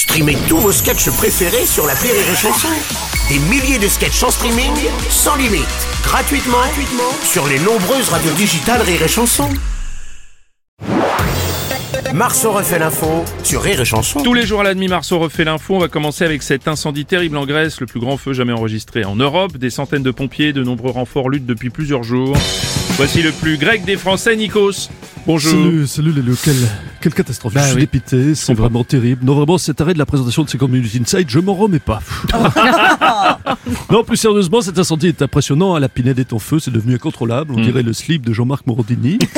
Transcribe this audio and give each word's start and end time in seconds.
Streamez 0.00 0.38
tous 0.48 0.56
vos 0.56 0.72
sketchs 0.72 1.10
préférés 1.10 1.66
sur 1.66 1.86
la 1.86 1.92
Rire 1.92 2.14
et 2.14 2.34
Chanson. 2.34 2.68
Des 3.28 3.38
milliers 3.38 3.78
de 3.78 3.86
sketchs 3.86 4.22
en 4.22 4.30
streaming, 4.30 4.72
sans 5.10 5.36
limite, 5.36 5.66
gratuitement, 6.02 6.56
gratuitement 6.56 7.12
sur 7.22 7.46
les 7.46 7.58
nombreuses 7.58 8.08
radios 8.08 8.32
digitales 8.32 8.80
Rire 8.80 9.02
et 9.02 9.08
Chanson. 9.08 9.50
Marceau 12.14 12.50
refait 12.52 12.78
l'info 12.78 13.26
sur 13.44 13.60
Rire 13.60 13.82
et 13.82 13.84
Chanson. 13.84 14.22
Tous 14.22 14.32
les 14.32 14.46
jours 14.46 14.62
à 14.62 14.64
la 14.64 14.72
demi-mars, 14.72 15.12
on 15.12 15.18
refait 15.18 15.44
l'info. 15.44 15.74
On 15.74 15.80
va 15.80 15.88
commencer 15.88 16.24
avec 16.24 16.42
cet 16.42 16.66
incendie 16.66 17.04
terrible 17.04 17.36
en 17.36 17.44
Grèce, 17.44 17.78
le 17.78 17.86
plus 17.86 18.00
grand 18.00 18.16
feu 18.16 18.32
jamais 18.32 18.54
enregistré 18.54 19.04
en 19.04 19.16
Europe. 19.16 19.58
Des 19.58 19.68
centaines 19.68 20.02
de 20.02 20.10
pompiers, 20.10 20.54
de 20.54 20.62
nombreux 20.62 20.92
renforts 20.92 21.28
luttent 21.28 21.44
depuis 21.44 21.68
plusieurs 21.68 22.04
jours. 22.04 22.38
Voici 22.96 23.20
le 23.20 23.32
plus 23.32 23.58
grec 23.58 23.84
des 23.84 23.98
Français, 23.98 24.34
Nikos. 24.34 24.88
Bonjour. 25.26 25.50
Salut, 25.52 25.86
salut 25.86 26.12
les. 26.12 26.22
Quelle 27.00 27.14
catastrophe. 27.14 27.54
Bah 27.54 27.60
je 27.62 27.66
suis 27.66 27.74
oui. 27.76 27.80
dépité, 27.82 28.34
c'est 28.34 28.54
vraiment 28.54 28.84
terrible. 28.84 29.24
Non, 29.24 29.34
vraiment, 29.34 29.58
cet 29.58 29.80
arrêt 29.80 29.94
de 29.94 29.98
la 29.98 30.06
présentation 30.06 30.42
de 30.44 30.48
ces 30.50 30.58
Community 30.58 30.98
Inside, 31.00 31.28
je 31.28 31.38
m'en 31.38 31.54
remets 31.54 31.78
pas. 31.78 32.00
non, 33.90 34.02
plus 34.04 34.16
sérieusement, 34.16 34.60
cet 34.60 34.78
incendie 34.78 35.08
est 35.08 35.22
impressionnant. 35.22 35.78
La 35.78 35.88
pinède 35.88 36.18
est 36.18 36.32
en 36.32 36.38
feu, 36.38 36.58
c'est 36.58 36.70
devenu 36.70 36.94
incontrôlable. 36.94 37.52
On 37.54 37.58
Hmm. 37.60 37.62
dirait 37.62 37.82
le 37.82 37.92
slip 37.92 38.24
de 38.26 38.32
Jean-Marc 38.32 38.66
Morandini. 38.66 39.18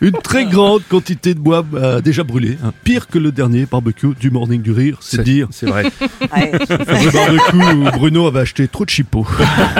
Une 0.00 0.12
très 0.12 0.44
grande 0.46 0.82
quantité 0.88 1.34
de 1.34 1.40
bois 1.40 1.64
a 1.80 2.00
déjà 2.00 2.22
brûlé. 2.22 2.56
hein. 2.64 2.72
Pire 2.84 3.08
que 3.08 3.18
le 3.18 3.32
dernier 3.32 3.66
barbecue 3.66 4.14
du 4.20 4.30
Morning 4.30 4.62
du 4.62 4.70
Rire, 4.72 4.98
c'est 5.00 5.22
dire. 5.22 5.48
C'est 5.50 5.66
vrai. 5.66 5.84
Le 6.20 7.10
barbecue, 7.12 7.98
Bruno 7.98 8.26
avait 8.28 8.40
acheté 8.40 8.68
trop 8.68 8.84
de 8.84 8.90
chipots. 8.90 9.26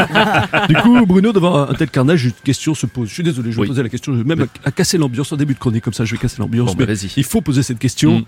du 0.69 0.75
coup, 0.77 1.07
Bruno, 1.07 1.33
devant 1.33 1.69
un 1.69 1.75
tel 1.75 1.89
carnage, 1.91 2.25
une 2.25 2.33
question 2.33 2.75
se 2.75 2.87
pose. 2.87 3.09
Je 3.09 3.15
suis 3.15 3.23
désolé, 3.23 3.53
je 3.53 3.57
vais 3.57 3.63
Oui. 3.63 3.69
poser 3.69 3.83
la 3.83 3.89
question, 3.89 4.13
je 4.13 4.19
vais 4.19 4.25
même 4.25 4.43
à, 4.43 4.69
à 4.69 4.71
casser 4.73 4.99
l'ambiance 4.99 5.31
en 5.33 5.37
début 5.37 5.55
de 5.55 5.59
chronique, 5.61 5.85
comme 5.85 5.93
ça 5.93 6.05
je 6.05 6.13
vais 6.13 6.19
casser 6.19 6.37
l'ambiance. 6.41 6.67
Bon, 6.71 6.75
bah, 6.75 6.85
mais 6.89 6.95
vas-y. 6.95 7.13
il 7.17 7.25
faut 7.25 7.41
poser 7.41 7.63
cette 7.63 7.79
question. 7.79 8.19
Mm. 8.21 8.25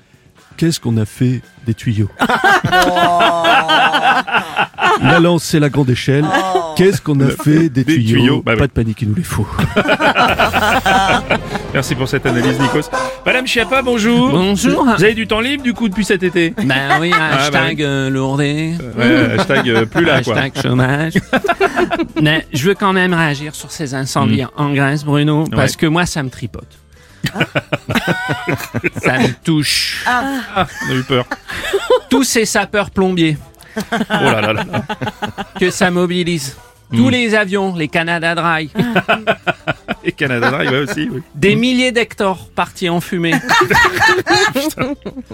Qu'est-ce 0.56 0.78
qu'on 0.80 0.96
a 0.96 1.04
fait 1.06 1.42
des 1.66 1.74
tuyaux? 1.74 2.08
La 5.02 5.18
lance, 5.20 5.44
c'est 5.44 5.60
la 5.60 5.70
grande 5.70 5.88
échelle. 5.90 6.24
Qu'est-ce 6.80 7.02
qu'on 7.02 7.20
a 7.20 7.28
fait 7.28 7.68
des, 7.68 7.84
des 7.84 7.84
tuyaux, 7.84 8.18
tuyaux, 8.20 8.42
bah 8.42 8.54
Pas 8.56 8.62
oui. 8.62 8.68
de 8.68 8.72
panique, 8.72 9.02
il 9.02 9.08
nous 9.10 9.14
les 9.14 9.22
faut. 9.22 9.46
Merci 11.74 11.94
pour 11.94 12.08
cette 12.08 12.24
analyse, 12.24 12.58
Nikos. 12.58 12.88
Madame 13.26 13.46
Chiappa, 13.46 13.82
bonjour. 13.82 14.30
Bonjour. 14.30 14.84
Vous 14.84 15.04
avez 15.04 15.12
du 15.12 15.26
temps 15.26 15.40
libre, 15.40 15.62
du 15.62 15.74
coup, 15.74 15.90
depuis 15.90 16.06
cet 16.06 16.22
été 16.22 16.54
Ben 16.64 16.98
oui, 16.98 17.12
hashtag 17.12 17.52
bah 17.52 17.64
oui. 17.68 17.76
euh, 17.84 18.08
lourdé, 18.08 18.72
Ouais, 18.96 19.38
hashtag 19.38 19.68
euh, 19.68 19.84
plus 19.84 20.06
là, 20.06 20.22
quoi. 20.22 20.38
hashtag 20.38 20.62
chômage. 20.62 21.12
Mais 22.22 22.46
je 22.54 22.66
veux 22.68 22.74
quand 22.74 22.94
même 22.94 23.12
réagir 23.12 23.54
sur 23.54 23.70
ces 23.70 23.94
incendies 23.94 24.44
en 24.56 24.72
Grèce, 24.72 25.04
Bruno, 25.04 25.44
parce 25.50 25.72
Ouais. 25.72 25.76
que 25.80 25.86
moi, 25.86 26.06
ça 26.06 26.22
me 26.22 26.30
tripote. 26.30 26.78
ça 29.02 29.18
me 29.18 29.44
touche. 29.44 30.02
Ah, 30.06 30.66
on 30.88 30.92
a 30.92 30.94
eu 30.94 31.02
peur. 31.02 31.26
Tous 32.08 32.24
ces 32.24 32.46
sapeurs-plombiers 32.46 33.36
Oh 33.78 33.82
là 34.10 34.40
là 34.40 34.52
là. 34.54 34.64
que 35.60 35.70
ça 35.70 35.90
mobilise. 35.90 36.56
Tous 36.94 37.08
les 37.08 37.34
avions, 37.34 37.74
les 37.74 37.88
Canada 37.88 38.34
Dry, 38.34 38.70
Et 40.04 40.12
Canada 40.12 40.50
Dry, 40.50 40.68
ouais, 40.68 40.78
aussi, 40.80 41.08
oui. 41.12 41.22
des 41.34 41.54
milliers 41.54 41.92
d'hectares 41.92 42.46
partis 42.54 42.88
en 42.88 43.00
fumée. 43.00 43.34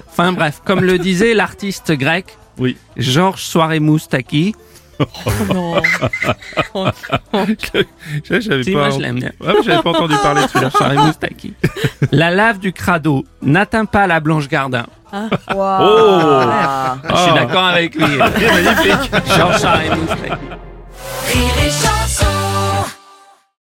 enfin 0.09 0.33
bref, 0.33 0.61
comme 0.65 0.81
le 0.81 0.98
disait 0.98 1.35
l'artiste 1.35 1.93
grec 1.93 2.37
Oui. 2.59 2.77
Georges 2.97 3.43
Soirée 3.43 3.81
Moustaki, 3.81 4.55
Je- 8.25 8.41
J'avais 8.41 8.63
si 8.63 8.73
pas... 8.73 8.79
moi 8.79 8.91
je 8.91 8.98
l'aime 8.98 9.19
bien. 9.19 9.31
Ouais, 9.41 9.55
j'avais 9.65 9.83
pas 9.83 9.91
entendu 9.91 10.15
parler 10.23 10.43
de 10.43 10.48
celui-là. 10.48 10.70
La 12.13 12.31
lave 12.31 12.59
du 12.59 12.73
crado 12.73 13.25
n'atteint 13.43 13.85
pas 13.85 14.07
la 14.07 14.20
Blanche 14.20 14.48
Gardin. 14.48 14.87
Oh 15.13 15.27
Je 17.11 17.17
suis 17.17 17.35
d'accord 17.35 17.65
avec 17.65 17.95
lui. 17.95 18.17
Magnifique 18.17 19.13
Georges 19.37 19.67
Moustaki. 19.98 20.33